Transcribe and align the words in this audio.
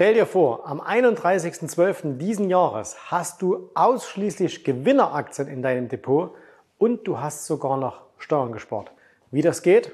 Stell 0.00 0.14
dir 0.14 0.26
vor, 0.26 0.64
am 0.64 0.80
31.12. 0.80 2.18
diesen 2.18 2.48
Jahres 2.48 3.10
hast 3.10 3.42
du 3.42 3.68
ausschließlich 3.74 4.62
Gewinneraktien 4.62 5.48
in 5.48 5.60
deinem 5.60 5.88
Depot 5.88 6.36
und 6.78 7.08
du 7.08 7.18
hast 7.18 7.46
sogar 7.46 7.76
noch 7.76 8.02
Steuern 8.16 8.52
gespart. 8.52 8.92
Wie 9.32 9.42
das 9.42 9.60
geht? 9.60 9.90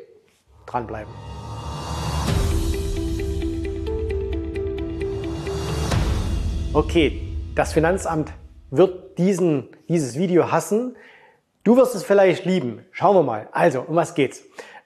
Dranbleiben. 0.67 1.11
Okay, 6.75 7.23
das 7.55 7.73
Finanzamt 7.73 8.35
wird 8.71 9.17
diesen, 9.17 9.71
dieses 9.89 10.19
Video 10.19 10.53
hassen. 10.53 10.97
Du 11.63 11.79
wirst 11.79 11.95
es 11.95 12.05
vielleicht 12.05 12.45
lieben. 12.45 12.85
Schauen 12.91 13.17
wir 13.17 13.23
mal. 13.23 13.49
Also, 13.53 13.81
um 13.81 13.97
was 13.97 14.15
geht's? 14.15 14.43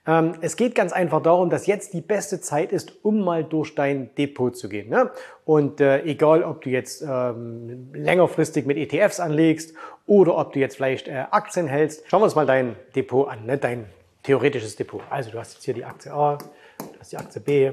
Ähm, 0.09 0.33
es 0.41 0.55
geht 0.55 0.73
ganz 0.73 0.91
einfach 0.91 1.21
darum, 1.21 1.51
dass 1.51 1.67
jetzt 1.67 1.93
die 1.93 2.01
beste 2.01 2.41
Zeit 2.41 2.71
ist, 2.71 3.05
um 3.05 3.19
mal 3.19 3.43
durch 3.43 3.75
dein 3.75 4.09
Depot 4.15 4.57
zu 4.57 4.67
gehen. 4.67 4.89
Ne? 4.89 5.11
Und 5.45 5.79
äh, 5.81 6.01
egal, 6.01 6.43
ob 6.43 6.61
du 6.61 6.71
jetzt 6.71 7.03
ähm, 7.03 7.91
längerfristig 7.93 8.65
mit 8.65 8.77
ETFs 8.77 9.19
anlegst 9.19 9.75
oder 10.07 10.35
ob 10.35 10.53
du 10.53 10.59
jetzt 10.59 10.77
vielleicht 10.77 11.07
äh, 11.07 11.25
Aktien 11.29 11.67
hältst, 11.67 12.09
schauen 12.09 12.21
wir 12.21 12.25
uns 12.25 12.33
mal 12.33 12.47
dein 12.47 12.75
Depot 12.95 13.29
an, 13.29 13.45
ne? 13.45 13.59
dein 13.59 13.85
theoretisches 14.23 14.75
Depot. 14.75 15.01
Also 15.11 15.29
du 15.29 15.37
hast 15.37 15.53
jetzt 15.53 15.65
hier 15.65 15.75
die 15.75 15.85
Aktie 15.85 16.11
A, 16.11 16.39
du 16.79 16.99
hast 16.99 17.11
die 17.11 17.17
Aktie 17.17 17.39
B, 17.39 17.71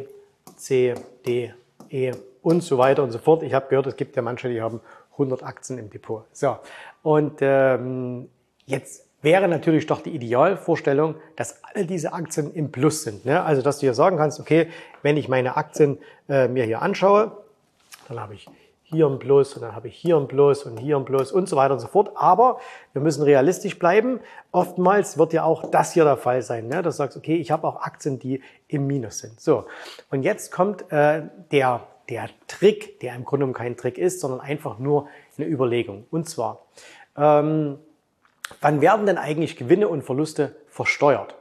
C, 0.56 0.92
D, 1.24 1.54
E 1.88 2.12
und 2.42 2.62
so 2.62 2.76
weiter 2.76 3.02
und 3.02 3.12
so 3.12 3.18
fort. 3.18 3.44
Ich 3.44 3.54
habe 3.54 3.66
gehört, 3.70 3.86
es 3.86 3.96
gibt 3.96 4.14
ja 4.14 4.20
manche, 4.20 4.50
die 4.50 4.60
haben 4.60 4.82
100 5.12 5.42
Aktien 5.42 5.78
im 5.78 5.88
Depot. 5.88 6.24
So, 6.32 6.58
und 7.02 7.38
ähm, 7.40 8.28
jetzt 8.66 9.05
wäre 9.26 9.48
natürlich 9.48 9.86
doch 9.86 10.02
die 10.02 10.10
Idealvorstellung, 10.10 11.16
dass 11.34 11.60
alle 11.64 11.84
diese 11.84 12.12
Aktien 12.12 12.54
im 12.54 12.70
Plus 12.70 13.02
sind. 13.02 13.24
Ne? 13.24 13.42
Also, 13.42 13.60
dass 13.60 13.78
du 13.78 13.80
hier 13.80 13.92
sagen 13.92 14.18
kannst, 14.18 14.38
okay, 14.38 14.68
wenn 15.02 15.16
ich 15.16 15.28
meine 15.28 15.56
Aktien 15.56 15.98
äh, 16.28 16.46
mir 16.46 16.62
hier 16.62 16.80
anschaue, 16.80 17.36
dann 18.06 18.20
habe 18.20 18.34
ich 18.34 18.48
hier 18.84 19.08
ein 19.08 19.18
Plus 19.18 19.54
und 19.54 19.62
dann 19.62 19.74
habe 19.74 19.88
ich 19.88 19.96
hier 19.96 20.16
ein 20.16 20.28
Plus 20.28 20.62
und 20.62 20.78
hier 20.78 20.96
ein 20.96 21.04
Plus 21.04 21.32
und 21.32 21.48
so 21.48 21.56
weiter 21.56 21.74
und 21.74 21.80
so 21.80 21.88
fort. 21.88 22.12
Aber 22.14 22.60
wir 22.92 23.02
müssen 23.02 23.24
realistisch 23.24 23.80
bleiben. 23.80 24.20
Oftmals 24.52 25.18
wird 25.18 25.32
ja 25.32 25.42
auch 25.42 25.72
das 25.72 25.92
hier 25.92 26.04
der 26.04 26.16
Fall 26.16 26.42
sein, 26.42 26.68
ne? 26.68 26.82
dass 26.82 26.94
du 26.94 26.98
sagst, 26.98 27.16
okay, 27.16 27.34
ich 27.34 27.50
habe 27.50 27.66
auch 27.66 27.82
Aktien, 27.82 28.20
die 28.20 28.40
im 28.68 28.86
Minus 28.86 29.18
sind. 29.18 29.40
So, 29.40 29.64
und 30.08 30.22
jetzt 30.22 30.52
kommt 30.52 30.92
äh, 30.92 31.22
der, 31.50 31.80
der 32.08 32.30
Trick, 32.46 33.00
der 33.00 33.16
im 33.16 33.24
Grunde 33.24 33.46
genommen 33.46 33.54
kein 33.54 33.76
Trick 33.76 33.98
ist, 33.98 34.20
sondern 34.20 34.38
einfach 34.38 34.78
nur 34.78 35.08
eine 35.36 35.48
Überlegung. 35.48 36.06
Und 36.12 36.28
zwar, 36.28 36.60
ähm, 37.16 37.80
wann 38.60 38.80
werden 38.80 39.06
denn 39.06 39.18
eigentlich 39.18 39.56
Gewinne 39.56 39.88
und 39.88 40.02
Verluste 40.02 40.56
versteuert? 40.68 41.34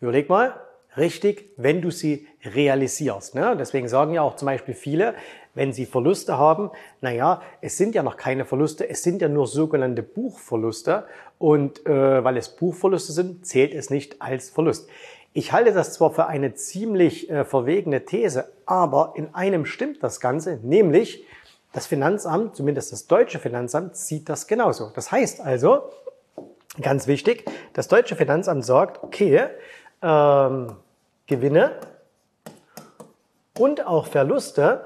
Überleg 0.00 0.28
mal, 0.28 0.54
richtig, 0.96 1.50
wenn 1.56 1.82
du 1.82 1.90
sie 1.90 2.26
realisierst. 2.44 3.34
Ne? 3.34 3.56
Deswegen 3.58 3.88
sagen 3.88 4.14
ja 4.14 4.22
auch 4.22 4.36
zum 4.36 4.46
Beispiel 4.46 4.74
viele, 4.74 5.14
wenn 5.54 5.72
sie 5.72 5.86
Verluste 5.86 6.36
haben, 6.36 6.70
naja, 7.00 7.42
es 7.60 7.76
sind 7.76 7.94
ja 7.94 8.02
noch 8.02 8.16
keine 8.16 8.44
Verluste, 8.44 8.88
es 8.88 9.02
sind 9.02 9.22
ja 9.22 9.28
nur 9.28 9.46
sogenannte 9.46 10.02
Buchverluste 10.02 11.04
und 11.38 11.86
äh, 11.86 12.24
weil 12.24 12.36
es 12.36 12.48
Buchverluste 12.48 13.12
sind, 13.12 13.46
zählt 13.46 13.72
es 13.74 13.90
nicht 13.90 14.20
als 14.20 14.50
Verlust. 14.50 14.88
Ich 15.32 15.52
halte 15.52 15.72
das 15.72 15.94
zwar 15.94 16.12
für 16.12 16.26
eine 16.26 16.54
ziemlich 16.54 17.30
äh, 17.30 17.44
verwegene 17.44 18.04
These, 18.04 18.48
aber 18.66 19.14
in 19.16 19.34
einem 19.34 19.66
stimmt 19.66 20.02
das 20.02 20.20
Ganze, 20.20 20.58
nämlich 20.62 21.24
das 21.72 21.86
Finanzamt, 21.86 22.54
zumindest 22.54 22.92
das 22.92 23.08
deutsche 23.08 23.40
Finanzamt, 23.40 23.96
sieht 23.96 24.28
das 24.28 24.46
genauso. 24.46 24.92
Das 24.94 25.10
heißt 25.10 25.40
also, 25.40 25.82
ganz 26.80 27.06
wichtig, 27.06 27.44
das 27.72 27.88
deutsche 27.88 28.16
Finanzamt 28.16 28.64
sagt, 28.64 29.02
okay, 29.02 29.48
ähm, 30.02 30.76
Gewinne 31.26 31.72
und 33.58 33.86
auch 33.86 34.06
Verluste 34.06 34.84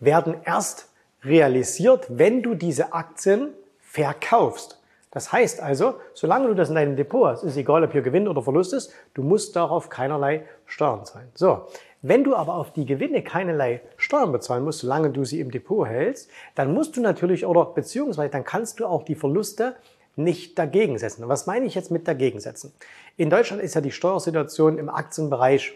werden 0.00 0.36
erst 0.44 0.88
realisiert, 1.24 2.06
wenn 2.08 2.42
du 2.42 2.54
diese 2.54 2.92
Aktien 2.92 3.50
verkaufst. 3.80 4.80
Das 5.12 5.30
heißt 5.30 5.60
also, 5.60 5.94
solange 6.14 6.48
du 6.48 6.54
das 6.54 6.70
in 6.70 6.74
deinem 6.74 6.96
Depot 6.96 7.26
hast, 7.26 7.42
ist 7.44 7.56
egal, 7.56 7.84
ob 7.84 7.92
hier 7.92 8.02
Gewinn 8.02 8.26
oder 8.26 8.42
Verlust 8.42 8.72
ist, 8.72 8.92
du 9.14 9.22
musst 9.22 9.54
darauf 9.54 9.90
keinerlei 9.90 10.46
Steuern 10.66 11.04
zahlen. 11.04 11.30
So. 11.34 11.66
Wenn 12.02 12.24
du 12.24 12.34
aber 12.34 12.56
auf 12.56 12.72
die 12.72 12.84
Gewinne 12.84 13.22
keinerlei 13.22 13.80
Steuern 13.96 14.32
bezahlen 14.32 14.64
musst, 14.64 14.80
solange 14.80 15.10
du 15.10 15.24
sie 15.24 15.38
im 15.38 15.52
Depot 15.52 15.86
hältst, 15.86 16.28
dann 16.56 16.74
musst 16.74 16.96
du 16.96 17.00
natürlich 17.00 17.46
oder 17.46 17.64
beziehungsweise 17.64 18.30
dann 18.30 18.44
kannst 18.44 18.80
du 18.80 18.86
auch 18.86 19.04
die 19.04 19.14
Verluste 19.14 19.76
nicht 20.16 20.58
dagegen 20.58 20.98
setzen. 20.98 21.28
Was 21.28 21.46
meine 21.46 21.64
ich 21.64 21.74
jetzt 21.74 21.90
mit 21.90 22.06
dagegen 22.08 22.40
setzen? 22.40 22.72
In 23.16 23.30
Deutschland 23.30 23.62
ist 23.62 23.74
ja 23.74 23.80
die 23.80 23.92
Steuersituation 23.92 24.78
im 24.78 24.88
Aktienbereich 24.88 25.72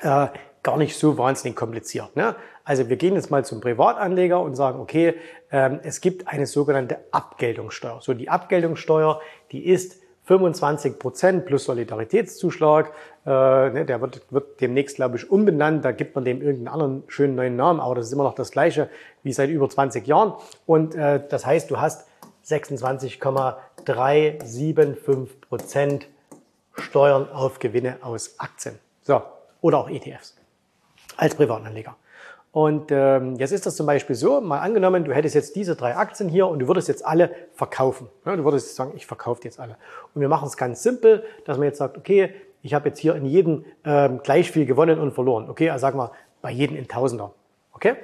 äh, 0.00 0.28
gar 0.62 0.76
nicht 0.78 0.96
so 0.96 1.18
wahnsinnig 1.18 1.56
kompliziert. 1.56 2.16
Ne? 2.16 2.34
Also 2.64 2.88
wir 2.88 2.96
gehen 2.96 3.14
jetzt 3.14 3.30
mal 3.30 3.44
zum 3.44 3.60
Privatanleger 3.60 4.40
und 4.40 4.56
sagen, 4.56 4.80
okay, 4.80 5.14
ähm, 5.52 5.78
es 5.82 6.00
gibt 6.00 6.26
eine 6.26 6.46
sogenannte 6.46 6.98
Abgeltungssteuer. 7.10 8.00
So 8.00 8.14
die 8.14 8.30
Abgeltungssteuer, 8.30 9.20
die 9.52 9.66
ist 9.66 10.00
25 10.24 10.98
Prozent 10.98 11.46
plus 11.46 11.64
Solidaritätszuschlag. 11.64 12.92
Äh, 13.26 13.30
ne, 13.30 13.84
der 13.86 14.00
wird, 14.00 14.22
wird 14.30 14.60
demnächst, 14.60 14.96
glaube 14.96 15.16
ich, 15.16 15.30
umbenannt. 15.30 15.84
Da 15.84 15.92
gibt 15.92 16.14
man 16.14 16.24
dem 16.24 16.40
irgendeinen 16.40 16.68
anderen 16.68 17.02
schönen 17.08 17.34
neuen 17.34 17.56
Namen, 17.56 17.80
aber 17.80 17.94
das 17.94 18.06
ist 18.06 18.12
immer 18.12 18.24
noch 18.24 18.34
das 18.34 18.50
gleiche 18.50 18.88
wie 19.22 19.32
seit 19.32 19.50
über 19.50 19.68
20 19.68 20.06
Jahren. 20.06 20.32
Und 20.66 20.94
äh, 20.94 21.20
das 21.28 21.44
heißt, 21.44 21.70
du 21.70 21.80
hast 21.80 22.06
26,375 22.42 25.40
Prozent 25.42 26.06
Steuern 26.76 27.28
auf 27.30 27.58
Gewinne 27.58 27.98
aus 28.02 28.34
Aktien. 28.38 28.78
So, 29.02 29.22
oder 29.60 29.78
auch 29.78 29.88
ETFs 29.88 30.36
als 31.16 31.34
Privatanleger. 31.34 31.96
Und 32.54 32.92
ähm, 32.92 33.34
jetzt 33.34 33.50
ist 33.50 33.66
das 33.66 33.74
zum 33.74 33.86
Beispiel 33.86 34.14
so, 34.14 34.40
mal 34.40 34.60
angenommen, 34.60 35.02
du 35.02 35.12
hättest 35.12 35.34
jetzt 35.34 35.56
diese 35.56 35.74
drei 35.74 35.96
Aktien 35.96 36.28
hier 36.28 36.46
und 36.46 36.60
du 36.60 36.68
würdest 36.68 36.86
jetzt 36.86 37.04
alle 37.04 37.32
verkaufen. 37.52 38.08
Ja, 38.24 38.36
du 38.36 38.44
würdest 38.44 38.76
sagen, 38.76 38.92
ich 38.94 39.06
verkaufe 39.06 39.40
jetzt 39.42 39.58
alle. 39.58 39.76
Und 40.14 40.20
wir 40.20 40.28
machen 40.28 40.46
es 40.46 40.56
ganz 40.56 40.80
simpel, 40.80 41.24
dass 41.46 41.58
man 41.58 41.66
jetzt 41.66 41.78
sagt, 41.78 41.98
okay, 41.98 42.32
ich 42.62 42.72
habe 42.72 42.90
jetzt 42.90 43.00
hier 43.00 43.16
in 43.16 43.26
jedem 43.26 43.64
ähm, 43.84 44.20
gleich 44.22 44.52
viel 44.52 44.66
gewonnen 44.66 45.00
und 45.00 45.10
verloren. 45.10 45.50
Okay, 45.50 45.68
also 45.68 45.82
sagen 45.82 45.98
wir 45.98 46.12
bei 46.42 46.52
jedem 46.52 46.76
in 46.76 46.86
Tausender. 46.86 47.32
Okay, 47.72 47.96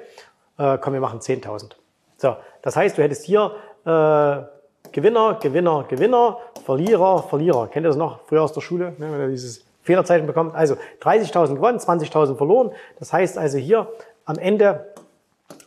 äh, 0.57 0.77
komm, 0.79 0.91
wir 0.91 0.99
machen 0.99 1.21
10.000. 1.21 1.71
So, 2.17 2.35
das 2.61 2.75
heißt, 2.75 2.97
du 2.97 3.03
hättest 3.03 3.23
hier 3.23 3.55
äh, 3.85 4.91
Gewinner, 4.91 5.39
Gewinner, 5.41 5.85
Gewinner, 5.87 6.39
Verlierer, 6.65 7.23
Verlierer. 7.23 7.69
Kennt 7.69 7.85
ihr 7.85 7.89
das 7.89 7.95
noch 7.95 8.19
früher 8.25 8.43
aus 8.43 8.51
der 8.51 8.59
Schule, 8.59 8.95
ne, 8.97 9.13
wenn 9.13 9.21
ihr 9.21 9.27
dieses 9.29 9.63
Fehlerzeichen 9.83 10.27
bekommt? 10.27 10.55
Also 10.55 10.75
30.000 11.01 11.55
gewonnen, 11.55 11.79
20.000 11.79 12.35
verloren. 12.35 12.71
Das 12.99 13.13
heißt 13.13 13.37
also 13.37 13.57
hier 13.57 13.87
am 14.25 14.37
Ende 14.37 14.93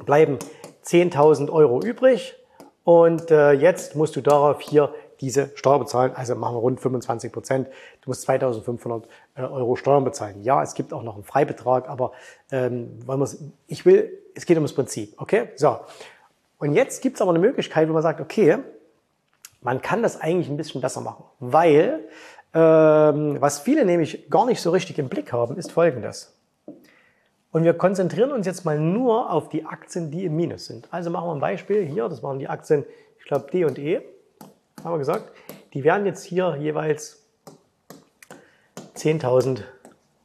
bleiben 0.05 0.39
10.000 0.85 1.51
Euro 1.51 1.81
übrig 1.83 2.35
und 2.85 3.31
äh, 3.31 3.53
jetzt 3.53 3.97
musst 3.97 4.17
du 4.17 4.21
darauf 4.21 4.61
hier 4.61 4.95
diese 5.21 5.51
Steuer 5.55 5.79
bezahlen, 5.79 6.13
also 6.15 6.35
machen 6.35 6.57
wir 6.57 6.61
rund 6.61 6.81
25 6.81 7.33
Prozent. 7.33 7.69
Du 8.03 8.11
musst 8.11 8.29
2.500 8.29 9.05
äh, 9.37 9.43
Euro 9.43 9.77
Steuern 9.77 10.05
bezahlen. 10.05 10.43
Ja, 10.43 10.63
es 10.63 10.75
gibt 10.75 10.93
auch 10.93 11.03
noch 11.03 11.15
einen 11.15 11.25
Freibetrag, 11.25 11.89
aber 11.89 12.13
ähm, 12.51 12.99
weil 13.07 13.27
ich 13.67 13.87
will, 13.87 14.19
es 14.35 14.45
geht 14.45 14.59
um 14.59 14.65
das 14.65 14.75
Prinzip, 14.75 15.15
okay? 15.17 15.49
So, 15.57 15.79
und 16.59 16.75
jetzt 16.75 17.03
gibt 17.03 17.17
es 17.17 17.23
aber 17.23 17.31
eine 17.31 17.39
Möglichkeit, 17.39 17.89
wo 17.89 17.93
man 17.93 18.03
sagt, 18.03 18.21
okay, 18.21 18.59
man 19.61 19.81
kann 19.81 20.03
das 20.03 20.21
eigentlich 20.21 20.49
ein 20.49 20.57
bisschen 20.57 20.81
besser 20.81 21.01
machen, 21.01 21.25
weil 21.41 22.07
ähm, 22.53 23.41
was 23.41 23.61
viele 23.61 23.85
nämlich 23.85 24.31
gar 24.31 24.47
nicht 24.47 24.61
so 24.61 24.71
richtig 24.71 24.99
im 24.99 25.09
Blick 25.09 25.33
haben, 25.33 25.57
ist 25.57 25.73
Folgendes. 25.73 26.34
Und 27.55 27.63
wir 27.63 27.75
konzentrieren 27.75 28.33
uns 28.33 28.47
jetzt 28.47 28.65
mal 28.65 28.81
nur 28.81 29.31
auf 29.31 29.49
die 29.49 29.65
Aktien, 29.65 30.11
die 30.11 30.25
im 30.25 30.35
Minus 30.35 30.67
sind. 30.67 30.89
Also 30.91 31.09
machen 31.09 31.29
wir 31.29 31.35
ein 31.35 31.41
Beispiel 31.41 31.87
hier, 31.87 32.09
das 32.09 32.21
waren 32.21 32.41
die 32.41 32.49
Aktien, 32.49 32.85
ich 33.21 33.27
glaube 33.27 33.49
D 33.49 33.65
und 33.65 33.79
E, 33.79 34.01
haben 34.83 34.95
wir 34.95 34.99
gesagt. 34.99 35.31
Die 35.73 35.85
wären 35.85 36.05
jetzt 36.05 36.25
hier 36.25 36.57
jeweils 36.57 37.23
10.000 38.97 39.61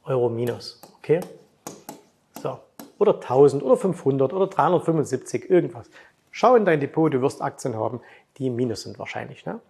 Euro 0.06 0.28
minus. 0.28 0.80
Okay? 0.98 1.20
So. 2.42 2.58
Oder 2.98 3.14
1000 3.14 3.62
oder 3.62 3.76
500 3.76 4.32
oder 4.32 4.48
375, 4.48 5.48
irgendwas. 5.48 5.88
Schau 6.32 6.56
in 6.56 6.64
dein 6.64 6.80
Depot, 6.80 7.14
du 7.14 7.22
wirst 7.22 7.42
Aktien 7.42 7.76
haben, 7.76 8.00
die 8.38 8.48
im 8.48 8.56
Minus 8.56 8.82
sind 8.82 8.98
wahrscheinlich. 8.98 9.46
Ne? 9.46 9.60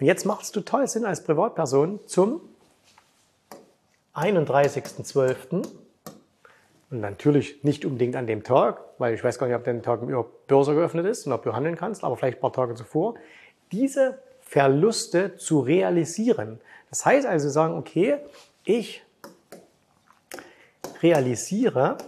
Und 0.00 0.06
jetzt 0.06 0.26
macht 0.26 0.42
es 0.42 0.50
total 0.50 0.88
Sinn 0.88 1.04
als 1.04 1.22
Privatperson 1.22 2.00
zum 2.08 2.40
31.12 4.16 5.83
und 6.94 7.00
natürlich 7.00 7.62
nicht 7.64 7.84
unbedingt 7.84 8.16
an 8.16 8.26
dem 8.26 8.44
Tag, 8.44 8.80
weil 8.98 9.14
ich 9.14 9.22
weiß 9.22 9.38
gar 9.38 9.46
nicht, 9.46 9.56
ob 9.56 9.64
der 9.64 9.82
Tag 9.82 10.00
überhaupt 10.02 10.46
Börse 10.46 10.74
geöffnet 10.74 11.06
ist 11.06 11.26
und 11.26 11.32
ob 11.32 11.42
du 11.42 11.52
handeln 11.52 11.76
kannst, 11.76 12.04
aber 12.04 12.16
vielleicht 12.16 12.38
ein 12.38 12.40
paar 12.40 12.52
Tage 12.52 12.74
zuvor, 12.74 13.14
diese 13.72 14.18
Verluste 14.40 15.36
zu 15.36 15.60
realisieren. 15.60 16.60
Das 16.90 17.04
heißt 17.04 17.26
also 17.26 17.48
sagen, 17.48 17.74
okay, 17.74 18.18
ich 18.64 19.02
realisiere 21.02 21.98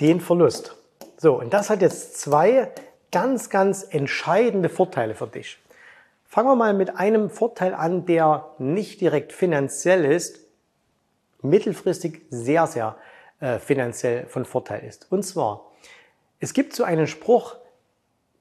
den 0.00 0.20
Verlust. 0.20 0.76
So, 1.18 1.38
und 1.40 1.52
das 1.52 1.70
hat 1.70 1.82
jetzt 1.82 2.20
zwei 2.20 2.70
ganz, 3.10 3.50
ganz 3.50 3.86
entscheidende 3.90 4.68
Vorteile 4.68 5.14
für 5.14 5.26
dich. 5.26 5.58
Fangen 6.24 6.48
wir 6.48 6.56
mal 6.56 6.72
mit 6.72 6.96
einem 6.96 7.28
Vorteil 7.28 7.74
an, 7.74 8.06
der 8.06 8.54
nicht 8.58 9.00
direkt 9.00 9.32
finanziell 9.32 10.04
ist, 10.04 10.41
mittelfristig 11.42 12.22
sehr, 12.30 12.66
sehr 12.66 12.96
äh, 13.40 13.58
finanziell 13.58 14.26
von 14.26 14.44
Vorteil 14.44 14.84
ist. 14.84 15.10
Und 15.10 15.24
zwar, 15.24 15.70
es 16.40 16.54
gibt 16.54 16.74
so 16.74 16.84
einen 16.84 17.06
Spruch, 17.06 17.56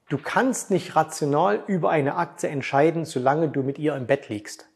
du 0.09 0.18
kannst 0.18 0.71
nicht 0.71 0.95
rational 0.95 1.63
über 1.68 1.89
eine 1.89 2.15
Aktie 2.15 2.50
entscheiden, 2.50 3.06
solange 3.06 3.50
du 3.50 3.63
mit 3.63 3.80
ihr 3.80 3.95
im 3.95 4.07
Bett 4.07 4.30
liegst. 4.30 4.68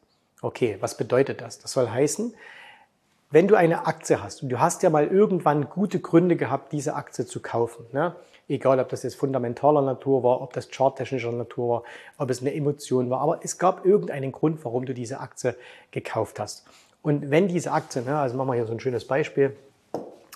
Okay, 0.41 0.77
was 0.79 0.97
bedeutet 0.97 1.41
das? 1.41 1.59
Das 1.59 1.71
soll 1.71 1.89
heißen, 1.89 2.33
wenn 3.31 3.47
du 3.47 3.55
eine 3.55 3.87
Aktie 3.87 4.21
hast 4.21 4.43
und 4.43 4.49
du 4.49 4.59
hast 4.59 4.83
ja 4.83 4.89
mal 4.89 5.07
irgendwann 5.07 5.69
gute 5.69 5.99
Gründe 5.99 6.35
gehabt, 6.35 6.71
diese 6.71 6.95
Aktie 6.95 7.25
zu 7.25 7.41
kaufen, 7.41 7.85
ne? 7.91 8.15
egal 8.47 8.79
ob 8.79 8.89
das 8.89 9.03
jetzt 9.03 9.15
fundamentaler 9.15 9.81
Natur 9.81 10.23
war, 10.23 10.41
ob 10.41 10.53
das 10.53 10.69
charttechnischer 10.69 11.31
Natur 11.31 11.69
war, 11.69 11.83
ob 12.17 12.29
es 12.29 12.41
eine 12.41 12.53
Emotion 12.53 13.09
war, 13.09 13.21
aber 13.21 13.39
es 13.43 13.57
gab 13.57 13.85
irgendeinen 13.85 14.31
Grund, 14.31 14.63
warum 14.63 14.85
du 14.85 14.93
diese 14.93 15.19
Aktie 15.19 15.55
gekauft 15.91 16.39
hast. 16.39 16.65
Und 17.05 17.29
wenn 17.29 17.47
diese 17.47 17.71
Aktie, 17.71 18.01
ne, 18.01 18.17
also 18.17 18.35
machen 18.35 18.47
wir 18.47 18.55
hier 18.55 18.65
so 18.65 18.71
ein 18.71 18.79
schönes 18.79 19.05
Beispiel, 19.05 19.55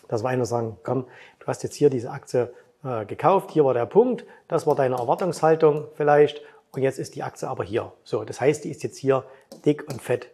dass 0.08 0.22
wir 0.22 0.30
einer 0.30 0.46
sagen, 0.46 0.78
komm, 0.84 1.08
du 1.40 1.48
hast 1.48 1.64
jetzt 1.64 1.74
hier 1.74 1.90
diese 1.90 2.12
Aktie 2.12 2.54
äh, 2.84 3.08
gekauft, 3.08 3.50
hier 3.50 3.66
war 3.66 3.74
der 3.74 3.88
Punkt, 3.88 4.24
das 4.48 4.68
war 4.68 4.76
deine 4.76 4.98
Erwartungshaltung 4.98 5.88
vielleicht 5.96 6.44
und 6.72 6.84
jetzt 6.84 7.00
ist 7.00 7.16
die 7.16 7.24
Aktie 7.24 7.48
aber 7.48 7.64
hier. 7.64 7.92
So, 8.04 8.24
das 8.24 8.40
heißt, 8.40 8.66
die 8.66 8.70
ist 8.70 8.84
jetzt 8.84 8.98
hier 8.98 9.24
dick 9.66 9.90
und 9.90 10.00
fett 10.00 10.28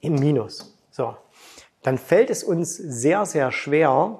im 0.00 0.14
Minus. 0.14 0.74
So, 0.90 1.14
dann 1.82 1.98
fällt 1.98 2.30
es 2.30 2.42
uns 2.42 2.74
sehr, 2.74 3.26
sehr 3.26 3.52
schwer, 3.52 4.18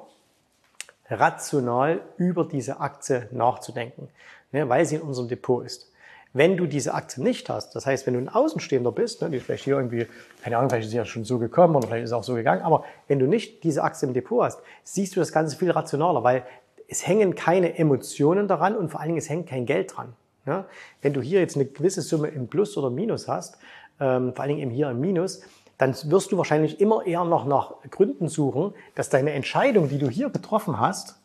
rational 1.08 2.02
über 2.18 2.44
diese 2.44 2.80
Aktie 2.80 3.30
nachzudenken, 3.30 4.10
ne, 4.52 4.68
weil 4.68 4.84
sie 4.84 4.96
in 4.96 5.02
unserem 5.02 5.28
Depot 5.28 5.64
ist. 5.64 5.89
Wenn 6.32 6.56
du 6.56 6.66
diese 6.66 6.94
Aktie 6.94 7.22
nicht 7.22 7.48
hast, 7.48 7.74
das 7.74 7.86
heißt, 7.86 8.06
wenn 8.06 8.14
du 8.14 8.20
ein 8.20 8.28
Außenstehender 8.28 8.92
bist, 8.92 9.20
ne, 9.20 9.30
die 9.30 9.40
vielleicht 9.40 9.64
hier 9.64 9.76
irgendwie, 9.76 10.06
keine 10.42 10.58
Ahnung, 10.58 10.70
vielleicht 10.70 10.84
ist 10.84 10.92
sie 10.92 10.96
ja 10.96 11.04
schon 11.04 11.24
so 11.24 11.38
gekommen 11.38 11.74
oder 11.74 11.88
vielleicht 11.88 12.04
ist 12.04 12.10
es 12.10 12.14
auch 12.14 12.22
so 12.22 12.34
gegangen, 12.34 12.62
aber 12.62 12.84
wenn 13.08 13.18
du 13.18 13.26
nicht 13.26 13.64
diese 13.64 13.82
Aktie 13.82 14.06
im 14.06 14.14
Depot 14.14 14.44
hast, 14.44 14.60
siehst 14.84 15.16
du 15.16 15.20
das 15.20 15.32
Ganze 15.32 15.56
viel 15.56 15.72
rationaler, 15.72 16.22
weil 16.22 16.44
es 16.86 17.06
hängen 17.06 17.34
keine 17.34 17.78
Emotionen 17.78 18.46
daran 18.46 18.76
und 18.76 18.90
vor 18.90 19.00
allen 19.00 19.08
Dingen 19.08 19.18
es 19.18 19.28
hängt 19.28 19.48
kein 19.48 19.66
Geld 19.66 19.96
dran. 19.96 20.14
Ne? 20.44 20.64
Wenn 21.02 21.12
du 21.12 21.20
hier 21.20 21.40
jetzt 21.40 21.56
eine 21.56 21.66
gewisse 21.66 22.02
Summe 22.02 22.28
im 22.28 22.48
Plus 22.48 22.76
oder 22.76 22.90
Minus 22.90 23.28
hast, 23.28 23.58
ähm, 23.98 24.32
vor 24.34 24.42
allen 24.42 24.50
Dingen 24.50 24.62
eben 24.62 24.70
hier 24.70 24.90
im 24.90 25.00
Minus, 25.00 25.42
dann 25.78 25.94
wirst 26.10 26.30
du 26.30 26.36
wahrscheinlich 26.36 26.80
immer 26.80 27.06
eher 27.06 27.24
noch 27.24 27.46
nach 27.46 27.74
Gründen 27.90 28.28
suchen, 28.28 28.74
dass 28.94 29.08
deine 29.08 29.32
Entscheidung, 29.32 29.88
die 29.88 29.98
du 29.98 30.08
hier 30.08 30.30
getroffen 30.30 30.78
hast, 30.78 31.18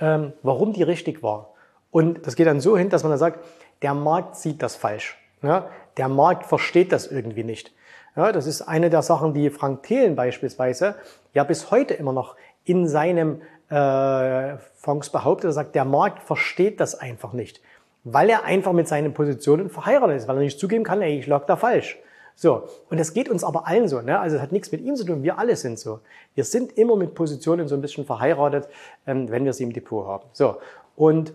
ähm, 0.00 0.32
warum 0.42 0.72
die 0.72 0.82
richtig 0.82 1.22
war. 1.22 1.54
Und 1.90 2.26
das 2.26 2.36
geht 2.36 2.46
dann 2.46 2.60
so 2.60 2.76
hin, 2.76 2.90
dass 2.90 3.02
man 3.02 3.10
dann 3.10 3.18
sagt, 3.18 3.40
der 3.82 3.94
Markt 3.94 4.36
sieht 4.36 4.62
das 4.62 4.76
falsch. 4.76 5.18
Ja? 5.42 5.68
Der 5.96 6.08
Markt 6.08 6.46
versteht 6.46 6.92
das 6.92 7.06
irgendwie 7.06 7.44
nicht. 7.44 7.72
Ja, 8.16 8.30
das 8.30 8.46
ist 8.46 8.62
eine 8.62 8.90
der 8.90 9.02
Sachen, 9.02 9.32
die 9.32 9.48
Frank 9.48 9.84
Thelen 9.84 10.16
beispielsweise 10.16 10.96
ja 11.32 11.44
bis 11.44 11.70
heute 11.70 11.94
immer 11.94 12.12
noch 12.12 12.36
in 12.64 12.86
seinem 12.86 13.40
äh, 13.70 14.58
Fonds 14.76 15.10
behauptet. 15.10 15.50
Er 15.50 15.52
sagt, 15.52 15.74
der 15.74 15.86
Markt 15.86 16.22
versteht 16.22 16.78
das 16.80 16.94
einfach 16.94 17.32
nicht, 17.32 17.62
weil 18.04 18.28
er 18.28 18.44
einfach 18.44 18.72
mit 18.72 18.86
seinen 18.86 19.14
Positionen 19.14 19.70
verheiratet 19.70 20.18
ist, 20.18 20.28
weil 20.28 20.36
er 20.36 20.42
nicht 20.42 20.58
zugeben 20.58 20.84
kann, 20.84 21.00
ey, 21.00 21.18
ich 21.18 21.26
lag 21.26 21.46
da 21.46 21.56
falsch. 21.56 21.98
So, 22.34 22.68
und 22.90 22.98
das 22.98 23.14
geht 23.14 23.28
uns 23.28 23.44
aber 23.44 23.66
allen 23.66 23.88
so. 23.88 24.00
Ne? 24.00 24.18
Also 24.18 24.36
es 24.36 24.42
hat 24.42 24.52
nichts 24.52 24.72
mit 24.72 24.82
ihm 24.82 24.96
zu 24.96 25.04
tun, 25.04 25.22
wir 25.22 25.38
alle 25.38 25.56
sind 25.56 25.78
so. 25.78 26.00
Wir 26.34 26.44
sind 26.44 26.76
immer 26.76 26.96
mit 26.96 27.14
Positionen 27.14 27.68
so 27.68 27.74
ein 27.74 27.80
bisschen 27.80 28.04
verheiratet, 28.04 28.68
ähm, 29.06 29.30
wenn 29.30 29.44
wir 29.44 29.52
sie 29.52 29.64
im 29.64 29.72
Depot 29.72 30.06
haben. 30.06 30.24
So, 30.32 30.56
und 30.96 31.32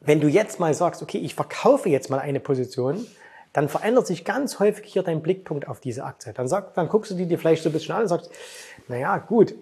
wenn 0.00 0.20
du 0.20 0.28
jetzt 0.28 0.60
mal 0.60 0.72
sagst, 0.74 1.02
okay, 1.02 1.18
ich 1.18 1.34
verkaufe 1.34 1.88
jetzt 1.88 2.10
mal 2.10 2.18
eine 2.18 2.40
Position, 2.40 3.06
dann 3.52 3.68
verändert 3.68 4.06
sich 4.06 4.24
ganz 4.24 4.58
häufig 4.58 4.90
hier 4.92 5.02
dein 5.02 5.22
Blickpunkt 5.22 5.68
auf 5.68 5.80
diese 5.80 6.04
Aktie. 6.04 6.32
Dann, 6.32 6.48
sag, 6.48 6.74
dann 6.74 6.88
guckst 6.88 7.10
du 7.10 7.16
die 7.16 7.26
dir 7.26 7.38
vielleicht 7.38 7.62
so 7.62 7.68
ein 7.68 7.72
bisschen 7.72 7.94
an 7.94 8.02
und 8.02 8.08
sagst, 8.08 8.30
naja, 8.88 9.18
gut, 9.18 9.54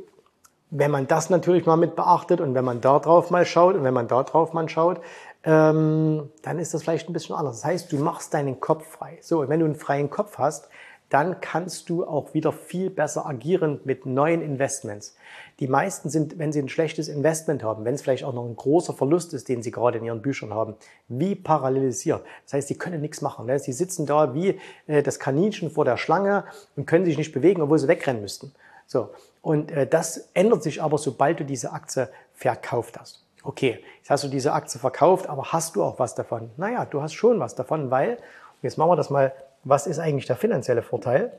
wenn 0.71 0.91
man 0.91 1.07
das 1.07 1.31
natürlich 1.31 1.65
mal 1.65 1.77
mit 1.77 1.97
beachtet 1.97 2.41
und 2.41 2.55
wenn 2.55 2.65
man 2.65 2.81
da 2.81 2.99
drauf 2.99 3.31
mal 3.31 3.47
schaut 3.47 3.75
und 3.75 3.85
wenn 3.85 3.95
man 3.95 4.07
da 4.07 4.23
drauf 4.23 4.53
mal 4.53 4.69
schaut, 4.69 5.01
ähm, 5.45 6.31
dann 6.43 6.59
ist 6.59 6.75
das 6.75 6.83
vielleicht 6.83 7.09
ein 7.09 7.13
bisschen 7.15 7.35
anders. 7.35 7.63
Das 7.63 7.65
heißt, 7.65 7.93
du 7.93 7.97
machst 7.99 8.35
deinen 8.35 8.61
Kopf 8.61 8.87
frei. 8.87 9.19
So, 9.23 9.41
und 9.41 9.49
wenn 9.49 9.61
du 9.61 9.67
einen 9.67 9.77
freien 9.77 10.11
Kopf 10.11 10.37
hast, 10.37 10.69
dann 11.09 11.41
kannst 11.41 11.89
du 11.89 12.07
auch 12.07 12.35
wieder 12.35 12.53
viel 12.53 12.91
besser 12.91 13.27
agieren 13.27 13.81
mit 13.85 14.05
neuen 14.05 14.43
Investments. 14.43 15.17
Die 15.59 15.67
meisten 15.67 16.11
sind, 16.11 16.39
wenn 16.39 16.53
sie 16.53 16.61
ein 16.61 16.69
schlechtes 16.69 17.09
Investment 17.09 17.63
haben, 17.63 17.85
wenn 17.85 17.95
es 17.95 18.03
vielleicht 18.03 18.25
auch 18.25 18.35
noch 18.35 18.45
ein 18.45 18.55
großer 18.55 18.93
Verlust 18.93 19.35
ist, 19.35 19.49
den 19.49 19.63
sie 19.63 19.71
gerade 19.71 19.99
in 19.99 20.05
ihren 20.05 20.23
Büchern 20.23 20.53
haben, 20.53 20.75
wie 21.09 21.35
parallelisiert. 21.35 22.23
Das 22.45 22.53
heißt, 22.53 22.69
sie 22.69 22.77
können 22.77 23.01
nichts 23.01 23.23
machen. 23.23 23.47
Ne? 23.47 23.59
Sie 23.59 23.73
sitzen 23.73 24.07
da 24.07 24.35
wie 24.35 24.61
äh, 24.87 25.03
das 25.03 25.19
Kaninchen 25.19 25.71
vor 25.71 25.85
der 25.85 25.97
Schlange 25.97 26.45
und 26.77 26.87
können 26.87 27.05
sich 27.05 27.19
nicht 27.19 27.33
bewegen, 27.33 27.63
obwohl 27.63 27.79
sie 27.79 27.89
wegrennen 27.89 28.23
müssten. 28.23 28.53
So. 28.87 29.11
Und 29.43 29.71
äh, 29.71 29.87
das 29.87 30.29
ändert 30.35 30.63
sich 30.63 30.83
aber, 30.83 30.99
sobald 30.99 31.41
du 31.41 31.45
diese 31.45 31.73
Aktie 31.73 32.09
verkauft 32.35 32.99
hast. 32.99 33.25
Okay, 33.43 33.83
jetzt 33.99 34.11
hast 34.11 34.25
du 34.25 34.29
diese 34.29 34.53
Aktie 34.53 34.79
verkauft, 34.79 35.29
aber 35.29 35.53
hast 35.53 35.77
du 35.77 35.83
auch 35.83 35.99
was 35.99 36.15
davon? 36.15 36.51
Naja, 36.57 36.85
du 36.85 37.01
hast 37.01 37.15
schon 37.15 37.41
was 37.41 37.55
davon, 37.55 37.91
weil, 37.91 38.19
jetzt 38.63 38.77
machen 38.77 38.91
wir 38.91 38.97
das 38.97 39.11
mal, 39.11 39.33
was 39.69 39.87
ist 39.87 39.99
eigentlich 39.99 40.27
der 40.27 40.37
finanzielle 40.37 40.83
Vorteil? 40.83 41.31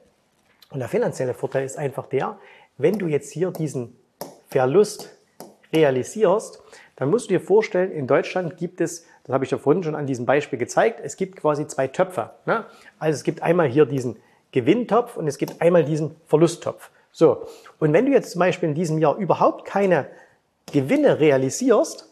Und 0.69 0.79
der 0.79 0.87
finanzielle 0.87 1.33
Vorteil 1.33 1.65
ist 1.65 1.77
einfach 1.77 2.05
der, 2.05 2.37
wenn 2.77 2.99
du 2.99 3.07
jetzt 3.07 3.31
hier 3.31 3.49
diesen 3.49 3.97
Verlust 4.49 5.09
realisierst, 5.73 6.61
dann 6.95 7.09
musst 7.09 7.29
du 7.29 7.33
dir 7.33 7.41
vorstellen, 7.41 7.91
in 7.91 8.05
Deutschland 8.05 8.57
gibt 8.57 8.81
es, 8.81 9.05
das 9.23 9.33
habe 9.33 9.45
ich 9.45 9.51
ja 9.51 9.57
vorhin 9.57 9.83
schon 9.83 9.95
an 9.95 10.05
diesem 10.05 10.25
Beispiel 10.25 10.59
gezeigt, 10.59 11.01
es 11.03 11.17
gibt 11.17 11.37
quasi 11.37 11.65
zwei 11.67 11.87
Töpfe. 11.87 12.31
Ne? 12.45 12.65
Also 12.99 13.17
es 13.17 13.23
gibt 13.23 13.41
einmal 13.41 13.67
hier 13.67 13.85
diesen 13.85 14.17
Gewinntopf 14.51 15.17
und 15.17 15.27
es 15.27 15.37
gibt 15.37 15.61
einmal 15.61 15.83
diesen 15.83 16.15
Verlusttopf. 16.27 16.91
So, 17.11 17.47
und 17.79 17.93
wenn 17.93 18.05
du 18.05 18.11
jetzt 18.11 18.31
zum 18.31 18.39
Beispiel 18.39 18.69
in 18.69 18.75
diesem 18.75 18.99
Jahr 18.99 19.17
überhaupt 19.17 19.65
keine 19.65 20.07
Gewinne 20.71 21.19
realisierst, 21.19 22.07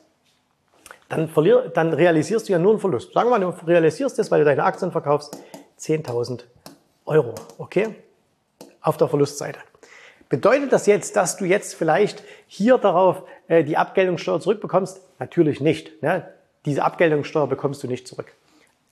dann, 1.09 1.29
dann 1.73 1.93
realisierst 1.93 2.49
du 2.49 2.53
ja 2.53 2.59
nur 2.59 2.71
einen 2.71 2.79
Verlust. 2.79 3.13
Sagen 3.13 3.29
wir 3.29 3.39
mal, 3.39 3.53
du 3.53 3.65
realisierst 3.67 4.17
das, 4.17 4.31
weil 4.31 4.39
du 4.39 4.45
deine 4.45 4.63
Aktien 4.63 4.91
verkaufst, 4.91 5.37
10.000 5.79 6.43
Euro, 7.05 7.35
okay? 7.57 7.95
Auf 8.81 8.97
der 8.97 9.07
Verlustseite. 9.07 9.59
Bedeutet 10.29 10.73
das 10.73 10.85
jetzt, 10.87 11.15
dass 11.15 11.37
du 11.37 11.45
jetzt 11.45 11.75
vielleicht 11.75 12.23
hier 12.47 12.77
darauf 12.77 13.23
äh, 13.47 13.63
die 13.63 13.77
Abgeltungssteuer 13.77 14.41
zurückbekommst? 14.41 15.01
Natürlich 15.19 15.61
nicht. 15.61 16.01
Ne? 16.03 16.27
Diese 16.65 16.83
Abgeltungssteuer 16.83 17.47
bekommst 17.47 17.81
du 17.83 17.87
nicht 17.87 18.07
zurück. 18.07 18.33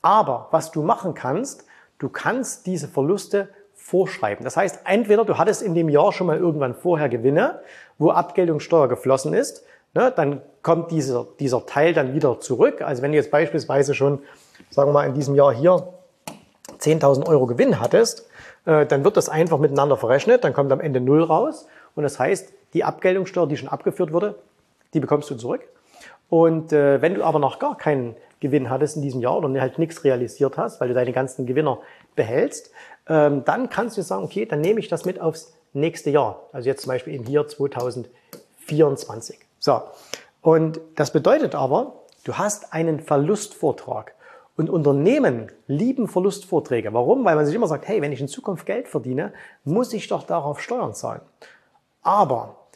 Aber 0.01 0.47
was 0.51 0.71
du 0.71 0.81
machen 0.81 1.13
kannst, 1.13 1.65
du 1.99 2.07
kannst 2.07 2.67
diese 2.67 2.87
Verluste 2.87 3.49
vorschreiben. 3.73 4.43
Das 4.45 4.55
heißt, 4.55 4.81
entweder 4.85 5.25
du 5.25 5.37
hattest 5.37 5.61
in 5.61 5.75
dem 5.75 5.89
Jahr 5.89 6.13
schon 6.13 6.27
mal 6.27 6.37
irgendwann 6.37 6.73
vorher 6.73 7.09
Gewinne, 7.09 7.59
wo 7.97 8.11
Abgeltungssteuer 8.11 8.87
geflossen 8.87 9.33
ist, 9.33 9.65
ne, 9.93 10.13
dann 10.15 10.41
kommt 10.61 10.91
dieser, 10.91 11.27
dieser 11.39 11.65
Teil 11.65 11.93
dann 11.93 12.13
wieder 12.13 12.39
zurück. 12.39 12.81
Also 12.81 13.01
wenn 13.01 13.11
du 13.11 13.17
jetzt 13.17 13.31
beispielsweise 13.31 13.93
schon, 13.93 14.19
sagen 14.69 14.89
wir 14.89 14.93
mal, 14.93 15.07
in 15.07 15.13
diesem 15.13 15.35
Jahr 15.35 15.53
hier 15.53 15.94
10.000 16.85 17.27
Euro 17.27 17.45
Gewinn 17.45 17.79
hattest, 17.79 18.27
äh, 18.65 18.85
dann 18.85 19.03
wird 19.03 19.17
das 19.17 19.29
einfach 19.29 19.57
miteinander 19.57 19.97
verrechnet, 19.97 20.43
dann 20.43 20.53
kommt 20.53 20.71
am 20.71 20.79
Ende 20.79 21.01
Null 21.01 21.23
raus 21.23 21.67
und 21.95 22.03
das 22.03 22.19
heißt, 22.19 22.53
die 22.73 22.83
Abgeltungssteuer, 22.83 23.47
die 23.47 23.57
schon 23.57 23.69
abgeführt 23.69 24.11
wurde, 24.11 24.35
die 24.93 24.99
bekommst 24.99 25.29
du 25.29 25.35
zurück. 25.35 25.61
Und 26.29 26.73
äh, 26.73 27.01
wenn 27.01 27.15
du 27.15 27.23
aber 27.23 27.39
noch 27.39 27.59
gar 27.59 27.77
keinen 27.77 28.15
Gewinn 28.39 28.69
hattest 28.69 28.95
in 28.97 29.01
diesem 29.01 29.21
Jahr 29.21 29.37
oder 29.37 29.61
halt 29.61 29.79
nichts 29.79 30.03
realisiert 30.03 30.57
hast, 30.57 30.81
weil 30.81 30.89
du 30.89 30.93
deine 30.93 31.13
ganzen 31.13 31.45
Gewinner 31.45 31.79
behältst, 32.15 32.71
ähm, 33.07 33.43
dann 33.45 33.69
kannst 33.69 33.97
du 33.97 34.01
sagen, 34.01 34.23
okay, 34.23 34.45
dann 34.45 34.61
nehme 34.61 34.79
ich 34.79 34.87
das 34.87 35.05
mit 35.05 35.21
aufs 35.21 35.53
nächste 35.73 36.09
Jahr. 36.09 36.41
Also 36.51 36.67
jetzt 36.67 36.81
zum 36.83 36.89
Beispiel 36.89 37.13
eben 37.13 37.25
hier 37.25 37.47
2024. 37.47 39.39
So. 39.59 39.81
Und 40.41 40.79
das 40.95 41.11
bedeutet 41.11 41.55
aber, 41.55 41.93
du 42.23 42.33
hast 42.35 42.73
einen 42.73 42.99
Verlustvortrag. 42.99 44.13
Und 44.57 44.69
Unternehmen 44.69 45.51
lieben 45.67 46.07
Verlustvorträge. 46.07 46.93
Warum? 46.93 47.25
Weil 47.25 47.35
man 47.35 47.45
sich 47.45 47.55
immer 47.55 47.67
sagt, 47.67 47.87
hey, 47.87 48.01
wenn 48.01 48.13
ich 48.13 48.21
in 48.21 48.29
Zukunft 48.29 48.65
Geld 48.65 48.87
verdiene, 48.87 49.33
muss 49.65 49.91
ich 49.91 50.07
doch 50.07 50.23
darauf 50.23 50.61
Steuern 50.61 50.93
zahlen. 50.93 51.21
Aber 52.01 52.67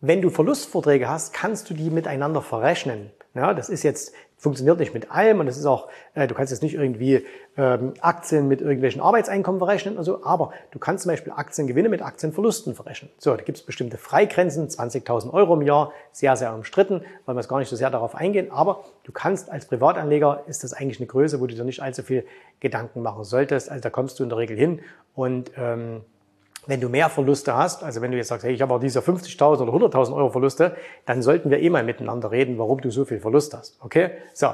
wenn 0.00 0.22
du 0.22 0.30
Verlustvorträge 0.30 1.08
hast, 1.08 1.32
kannst 1.32 1.68
du 1.70 1.74
die 1.74 1.90
miteinander 1.90 2.40
verrechnen. 2.40 3.10
Ja, 3.34 3.54
das 3.54 3.68
ist 3.68 3.82
jetzt 3.82 4.12
funktioniert 4.38 4.78
nicht 4.78 4.94
mit 4.94 5.10
allem 5.10 5.40
und 5.40 5.48
es 5.48 5.58
ist 5.58 5.66
auch, 5.66 5.88
äh, 6.14 6.28
du 6.28 6.34
kannst 6.34 6.52
jetzt 6.52 6.62
nicht 6.62 6.74
irgendwie 6.74 7.26
ähm, 7.56 7.94
Aktien 8.00 8.46
mit 8.46 8.60
irgendwelchen 8.60 9.02
Arbeitseinkommen 9.02 9.58
verrechnen 9.58 9.98
und 9.98 10.04
so, 10.04 10.24
aber 10.24 10.52
du 10.70 10.78
kannst 10.78 11.02
zum 11.02 11.10
Beispiel 11.10 11.32
Aktiengewinne 11.32 11.88
mit 11.88 12.02
Aktienverlusten 12.02 12.76
verrechnen. 12.76 13.10
So, 13.18 13.34
da 13.34 13.42
gibt 13.42 13.58
es 13.58 13.64
bestimmte 13.64 13.98
Freigrenzen, 13.98 14.68
20.000 14.68 15.32
Euro 15.32 15.54
im 15.54 15.62
Jahr, 15.62 15.92
sehr, 16.12 16.36
sehr 16.36 16.54
umstritten, 16.54 17.00
wollen 17.26 17.36
wir 17.36 17.40
jetzt 17.40 17.48
gar 17.48 17.58
nicht 17.58 17.68
so 17.68 17.74
sehr 17.74 17.90
darauf 17.90 18.14
eingehen, 18.14 18.52
aber 18.52 18.84
du 19.02 19.10
kannst 19.10 19.50
als 19.50 19.66
Privatanleger, 19.66 20.44
ist 20.46 20.62
das 20.62 20.72
eigentlich 20.72 21.00
eine 21.00 21.08
Größe, 21.08 21.40
wo 21.40 21.46
du 21.46 21.54
dir 21.56 21.64
nicht 21.64 21.82
allzu 21.82 22.04
viel 22.04 22.24
Gedanken 22.60 23.02
machen 23.02 23.24
solltest, 23.24 23.70
also 23.70 23.82
da 23.82 23.90
kommst 23.90 24.20
du 24.20 24.22
in 24.22 24.28
der 24.28 24.38
Regel 24.38 24.56
hin 24.56 24.80
und 25.16 25.50
ähm, 25.56 26.02
wenn 26.68 26.82
du 26.82 26.90
mehr 26.90 27.08
Verluste 27.08 27.56
hast, 27.56 27.82
also 27.82 28.02
wenn 28.02 28.10
du 28.10 28.18
jetzt 28.18 28.28
sagst, 28.28 28.44
hey, 28.44 28.52
ich 28.52 28.60
habe 28.60 28.74
auch 28.74 28.78
diese 28.78 29.00
50.000 29.00 29.62
oder 29.62 29.72
100.000 29.72 30.14
Euro 30.14 30.28
Verluste, 30.28 30.76
dann 31.06 31.22
sollten 31.22 31.50
wir 31.50 31.60
eh 31.60 31.70
mal 31.70 31.82
miteinander 31.82 32.30
reden, 32.30 32.58
warum 32.58 32.82
du 32.82 32.90
so 32.90 33.06
viel 33.06 33.20
Verlust 33.20 33.54
hast. 33.56 33.78
Okay? 33.82 34.10
So. 34.34 34.48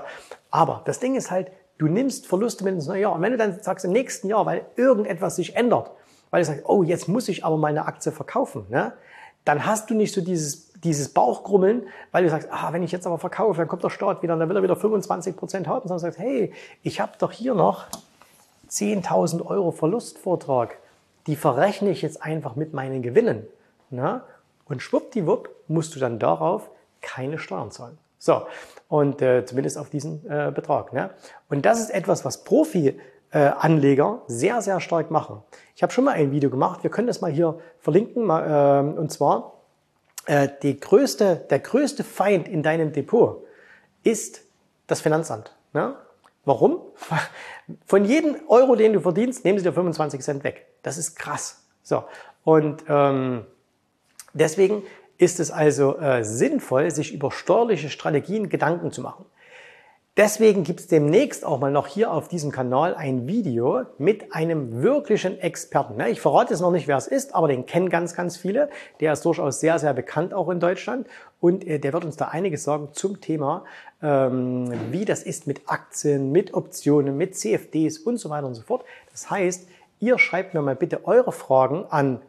Aber 0.52 0.82
das 0.84 1.00
Ding 1.00 1.16
ist 1.16 1.32
halt, 1.32 1.50
du 1.76 1.88
nimmst 1.88 2.28
Verluste 2.28 2.62
mit 2.62 2.74
ins 2.74 2.86
neue 2.86 3.02
Jahr. 3.02 3.14
Und 3.14 3.22
wenn 3.22 3.32
du 3.32 3.36
dann 3.36 3.60
sagst, 3.60 3.84
im 3.84 3.90
nächsten 3.90 4.28
Jahr, 4.28 4.46
weil 4.46 4.64
irgendetwas 4.76 5.34
sich 5.34 5.56
ändert, 5.56 5.90
weil 6.30 6.42
du 6.42 6.46
sagst, 6.46 6.62
oh, 6.66 6.84
jetzt 6.84 7.08
muss 7.08 7.28
ich 7.28 7.44
aber 7.44 7.56
meine 7.56 7.86
Aktie 7.86 8.12
verkaufen, 8.12 8.64
ne? 8.68 8.92
dann 9.44 9.66
hast 9.66 9.90
du 9.90 9.94
nicht 9.94 10.14
so 10.14 10.20
dieses, 10.20 10.72
dieses 10.74 11.08
Bauchgrummeln, 11.08 11.82
weil 12.12 12.22
du 12.22 12.30
sagst, 12.30 12.48
ah, 12.52 12.72
wenn 12.72 12.84
ich 12.84 12.92
jetzt 12.92 13.08
aber 13.08 13.18
verkaufe, 13.18 13.58
dann 13.58 13.66
kommt 13.66 13.82
der 13.82 13.90
Staat 13.90 14.22
wieder, 14.22 14.36
dann 14.36 14.48
will 14.48 14.56
er 14.56 14.62
wieder 14.62 14.76
25 14.76 15.36
Prozent 15.36 15.66
haben, 15.66 15.88
sondern 15.88 15.98
sagst, 15.98 16.20
hey, 16.20 16.52
ich 16.84 17.00
habe 17.00 17.12
doch 17.18 17.32
hier 17.32 17.54
noch 17.54 17.86
10.000 18.70 19.44
Euro 19.44 19.72
Verlustvortrag, 19.72 20.78
die 21.26 21.36
verrechne 21.36 21.90
ich 21.90 22.02
jetzt 22.02 22.22
einfach 22.22 22.56
mit 22.56 22.74
meinen 22.74 23.02
Gewinnen. 23.02 23.46
Ne? 23.90 24.22
Und 24.66 24.82
schwuppdiwupp 24.82 25.48
musst 25.68 25.94
du 25.94 26.00
dann 26.00 26.18
darauf 26.18 26.70
keine 27.00 27.38
Steuern 27.38 27.70
zahlen. 27.70 27.98
So, 28.18 28.46
und 28.88 29.20
äh, 29.20 29.44
zumindest 29.44 29.76
auf 29.76 29.90
diesen 29.90 30.24
äh, 30.30 30.50
Betrag. 30.50 30.92
Ne? 30.92 31.10
Und 31.50 31.66
das 31.66 31.78
ist 31.80 31.90
etwas, 31.90 32.24
was 32.24 32.44
Profi-Anleger 32.44 34.22
äh, 34.26 34.32
sehr, 34.32 34.62
sehr 34.62 34.80
stark 34.80 35.10
machen. 35.10 35.42
Ich 35.76 35.82
habe 35.82 35.92
schon 35.92 36.04
mal 36.04 36.14
ein 36.14 36.30
Video 36.30 36.48
gemacht, 36.48 36.82
wir 36.82 36.90
können 36.90 37.06
das 37.06 37.20
mal 37.20 37.30
hier 37.30 37.58
verlinken, 37.80 38.24
mal, 38.24 38.94
äh, 38.94 38.98
und 38.98 39.12
zwar 39.12 39.54
äh, 40.26 40.48
die 40.62 40.80
größte, 40.80 41.44
der 41.50 41.58
größte 41.58 42.02
Feind 42.02 42.48
in 42.48 42.62
deinem 42.62 42.92
Depot 42.92 43.44
ist 44.04 44.42
das 44.86 45.02
Finanzamt. 45.02 45.54
Ne? 45.74 45.94
Warum? 46.44 46.80
Von 47.86 48.04
jedem 48.04 48.36
Euro, 48.48 48.76
den 48.76 48.92
du 48.92 49.00
verdienst, 49.00 49.44
nehmen 49.44 49.58
sie 49.58 49.64
dir 49.64 49.72
25 49.72 50.20
Cent 50.20 50.44
weg. 50.44 50.66
Das 50.82 50.98
ist 50.98 51.16
krass. 51.16 51.64
So, 51.82 52.04
und 52.44 52.84
ähm, 52.88 53.46
deswegen 54.32 54.82
ist 55.18 55.40
es 55.40 55.50
also 55.50 55.98
äh, 55.98 56.24
sinnvoll, 56.24 56.90
sich 56.90 57.12
über 57.14 57.30
steuerliche 57.30 57.88
Strategien 57.88 58.48
Gedanken 58.48 58.92
zu 58.92 59.00
machen. 59.00 59.24
Deswegen 60.16 60.62
gibt 60.62 60.78
es 60.78 60.86
demnächst 60.86 61.44
auch 61.44 61.58
mal 61.58 61.72
noch 61.72 61.88
hier 61.88 62.12
auf 62.12 62.28
diesem 62.28 62.52
Kanal 62.52 62.94
ein 62.94 63.26
Video 63.26 63.82
mit 63.98 64.32
einem 64.32 64.80
wirklichen 64.80 65.40
Experten. 65.40 66.00
Ich 66.02 66.20
verrate 66.20 66.52
jetzt 66.52 66.60
noch 66.60 66.70
nicht, 66.70 66.86
wer 66.86 66.96
es 66.96 67.08
ist, 67.08 67.34
aber 67.34 67.48
den 67.48 67.66
kennen 67.66 67.88
ganz, 67.88 68.14
ganz 68.14 68.36
viele. 68.36 68.70
Der 69.00 69.12
ist 69.12 69.24
durchaus 69.24 69.58
sehr, 69.58 69.80
sehr 69.80 69.92
bekannt 69.92 70.32
auch 70.32 70.50
in 70.50 70.60
Deutschland 70.60 71.08
und 71.44 71.66
äh, 71.66 71.78
der 71.78 71.92
wird 71.92 72.06
uns 72.06 72.16
da 72.16 72.28
einiges 72.28 72.64
sagen 72.64 72.88
zum 72.92 73.20
Thema, 73.20 73.64
ähm, 74.02 74.72
wie 74.90 75.04
das 75.04 75.22
ist 75.22 75.46
mit 75.46 75.60
Aktien, 75.66 76.32
mit 76.32 76.54
Optionen, 76.54 77.18
mit 77.18 77.36
CFDs 77.36 77.98
und 77.98 78.16
so 78.16 78.30
weiter 78.30 78.46
und 78.46 78.54
so 78.54 78.62
fort. 78.62 78.82
Das 79.12 79.28
heißt, 79.28 79.68
ihr 80.00 80.18
schreibt 80.18 80.54
mir 80.54 80.62
mal 80.62 80.74
bitte 80.74 81.04
eure 81.04 81.32
Fragen 81.32 81.84
an 81.90 82.22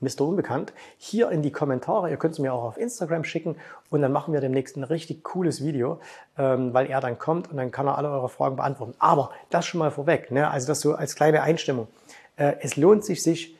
Mr. 0.00 0.22
Unbekannt, 0.22 0.72
hier 0.96 1.30
in 1.30 1.42
die 1.42 1.52
Kommentare. 1.52 2.08
Ihr 2.08 2.16
könnt 2.16 2.32
es 2.32 2.38
mir 2.38 2.54
auch 2.54 2.62
auf 2.62 2.78
Instagram 2.78 3.24
schicken 3.24 3.56
und 3.90 4.00
dann 4.00 4.10
machen 4.10 4.32
wir 4.32 4.40
demnächst 4.40 4.78
ein 4.78 4.84
richtig 4.84 5.22
cooles 5.22 5.62
Video, 5.62 6.00
ähm, 6.38 6.72
weil 6.72 6.86
er 6.86 7.02
dann 7.02 7.18
kommt 7.18 7.50
und 7.50 7.58
dann 7.58 7.70
kann 7.70 7.86
er 7.86 7.98
alle 7.98 8.10
eure 8.10 8.30
Fragen 8.30 8.56
beantworten. 8.56 8.94
Aber 8.98 9.32
das 9.50 9.66
schon 9.66 9.80
mal 9.80 9.90
vorweg, 9.90 10.30
ne? 10.30 10.50
also 10.50 10.66
das 10.68 10.80
so 10.80 10.94
als 10.94 11.14
kleine 11.14 11.42
Einstimmung. 11.42 11.88
Äh, 12.38 12.54
es 12.62 12.76
lohnt 12.76 13.04
sich, 13.04 13.22
sich 13.22 13.54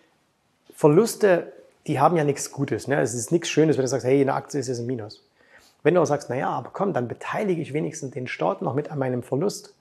Verluste, 0.75 1.53
die 1.87 2.01
haben 2.01 2.17
ja 2.17 2.25
nichts 2.25 2.53
Gutes. 2.53 2.89
Ne? 2.89 3.01
Es 3.01 3.15
ist 3.15 3.33
nichts 3.33 3.49
Schönes, 3.49 3.77
wenn 3.77 3.85
du 3.85 3.89
sagst, 3.89 4.07
hey, 4.07 4.21
eine 4.21 4.35
Aktie 4.35 4.61
ist 4.61 4.69
jetzt 4.69 4.81
ein 4.81 4.87
Minus. 4.87 5.23
Wenn 5.83 5.95
du 5.95 6.01
aber 6.01 6.07
sagst, 6.07 6.31
naja, 6.31 6.49
aber 6.51 6.71
komm, 6.73 6.93
dann 6.93 7.09
beteilige 7.09 7.63
ich 7.63 7.73
wenigstens 7.73 8.11
den 8.13 8.27
Staat 8.27 8.63
noch 8.63 8.75
mit 8.75 8.91
an 8.91 8.99
meinem 8.99 9.23
Verlust 9.23 9.75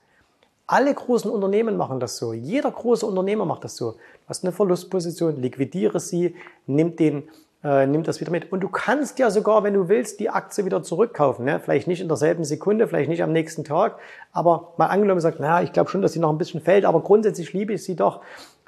alle 0.66 0.92
großen 0.92 1.30
Unternehmen 1.30 1.76
machen 1.76 2.00
das 2.00 2.16
so. 2.16 2.32
Jeder 2.32 2.70
große 2.70 3.06
Unternehmer 3.06 3.44
macht 3.44 3.64
das 3.64 3.76
so. 3.76 3.92
Du 3.92 3.98
hast 4.28 4.44
eine 4.44 4.52
Verlustposition, 4.52 5.40
liquidiere 5.40 6.00
sie, 6.00 6.34
nimm, 6.66 6.96
den, 6.96 7.28
äh, 7.62 7.86
nimm 7.86 8.02
das 8.02 8.20
wieder 8.20 8.32
mit. 8.32 8.50
Und 8.50 8.60
du 8.60 8.68
kannst 8.68 9.18
ja 9.20 9.30
sogar, 9.30 9.62
wenn 9.62 9.74
du 9.74 9.88
willst, 9.88 10.18
die 10.18 10.28
Aktie 10.28 10.64
wieder 10.64 10.82
zurückkaufen. 10.82 11.44
Ne? 11.44 11.60
Vielleicht 11.60 11.86
nicht 11.86 12.00
in 12.00 12.08
derselben 12.08 12.44
Sekunde, 12.44 12.88
vielleicht 12.88 13.08
nicht 13.08 13.22
am 13.22 13.32
nächsten 13.32 13.62
Tag. 13.62 13.98
Aber 14.32 14.72
mal 14.76 14.86
angenommen 14.86 15.20
sagt, 15.20 15.38
naja, 15.38 15.62
ich 15.62 15.72
glaube 15.72 15.88
schon, 15.88 16.02
dass 16.02 16.12
sie 16.12 16.18
noch 16.18 16.30
ein 16.30 16.38
bisschen 16.38 16.60
fällt, 16.60 16.84
aber 16.84 17.00
grundsätzlich 17.00 17.52
liebe 17.52 17.74
ich 17.74 17.84
sie 17.84 17.94
doch. 17.94 18.22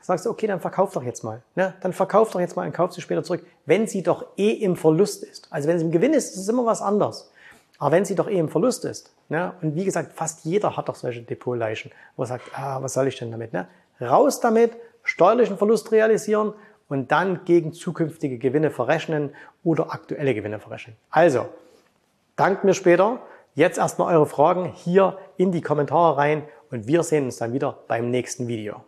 Sagst 0.09 0.25
du, 0.25 0.31
okay, 0.31 0.47
dann 0.47 0.59
verkauf 0.59 0.95
doch 0.95 1.03
jetzt 1.03 1.23
mal. 1.23 1.43
Ne? 1.55 1.75
Dann 1.83 1.93
verkauf 1.93 2.31
doch 2.31 2.41
jetzt 2.41 2.57
mal 2.57 2.65
und 2.65 2.73
kauf 2.73 2.95
sie 2.95 3.03
später 3.03 3.23
zurück, 3.23 3.45
wenn 3.67 3.87
sie 3.87 4.03
doch 4.03 4.25
eh 4.39 4.53
im 4.53 4.75
Verlust 4.75 5.23
ist. 5.23 5.49
Also 5.51 5.69
wenn 5.69 5.79
sie 5.79 5.85
im 5.85 5.91
Gewinn 5.91 6.15
ist, 6.15 6.31
ist 6.31 6.39
es 6.39 6.49
immer 6.49 6.65
was 6.65 6.81
anderes. 6.81 7.31
Aber 7.79 7.93
wenn 7.93 8.07
sie 8.07 8.15
doch 8.15 8.27
eh 8.27 8.39
im 8.39 8.49
Verlust 8.49 8.87
ist, 8.87 9.15
ne, 9.29 9.53
und 9.61 9.75
wie 9.75 9.85
gesagt, 9.85 10.15
fast 10.15 10.47
jeder 10.47 10.79
hat 10.79 10.89
doch 10.89 10.95
solche 10.95 11.21
Depotleichen, 11.21 11.91
wo 12.17 12.23
er 12.23 12.27
sagt, 12.27 12.45
ah, 12.55 12.83
was 12.83 12.95
soll 12.95 13.07
ich 13.07 13.19
denn 13.19 13.31
damit? 13.31 13.53
Ne? 13.53 13.69
Raus 14.01 14.41
damit, 14.41 14.73
steuerlichen 15.03 15.59
Verlust 15.59 15.93
realisieren 15.93 16.55
und 16.89 17.13
dann 17.13 17.45
gegen 17.45 17.75
zukünftige 17.75 18.39
Gewinne 18.39 18.71
verrechnen 18.71 19.35
oder 19.63 19.93
aktuelle 19.93 20.33
Gewinne 20.33 20.59
verrechnen. 20.59 20.97
Also, 21.11 21.51
dankt 22.35 22.65
mir 22.65 22.73
später. 22.73 23.21
Jetzt 23.55 23.77
erstmal 23.77 24.15
eure 24.15 24.25
Fragen 24.25 24.73
hier 24.73 25.19
in 25.37 25.53
die 25.53 25.61
Kommentare 25.61 26.17
rein 26.17 26.45
und 26.71 26.87
wir 26.87 27.03
sehen 27.03 27.27
uns 27.27 27.37
dann 27.37 27.53
wieder 27.53 27.81
beim 27.89 28.11
nächsten 28.11 28.49
Video. 28.49 28.88